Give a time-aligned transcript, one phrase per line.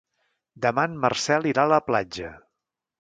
[0.65, 2.33] Demà en Marcel irà a la platja.